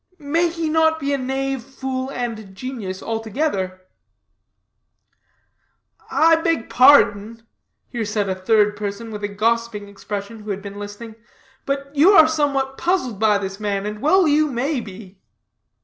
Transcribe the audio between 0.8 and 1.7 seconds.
be knave,